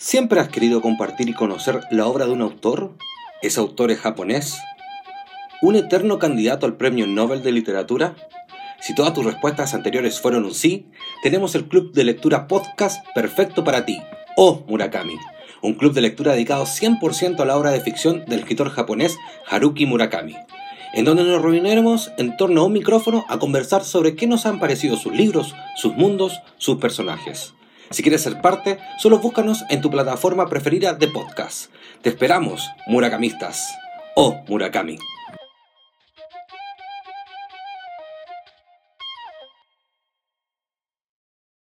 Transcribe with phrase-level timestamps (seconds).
[0.00, 2.92] ¿Siempre has querido compartir y conocer la obra de un autor?
[3.42, 4.56] ¿Ese autor japonés?
[5.60, 8.14] ¿Un eterno candidato al Premio Nobel de Literatura?
[8.80, 10.86] Si todas tus respuestas anteriores fueron un sí,
[11.24, 14.00] tenemos el Club de Lectura Podcast perfecto para ti,
[14.36, 15.16] O Murakami,
[15.62, 19.18] un club de lectura dedicado 100% a la obra de ficción del escritor japonés
[19.50, 20.36] Haruki Murakami,
[20.94, 24.60] en donde nos reuniremos en torno a un micrófono a conversar sobre qué nos han
[24.60, 27.57] parecido sus libros, sus mundos, sus personajes.
[27.90, 31.72] Si quieres ser parte, solo búscanos en tu plataforma preferida de podcast.
[32.02, 33.66] Te esperamos, Murakamistas.
[34.14, 34.98] O Murakami.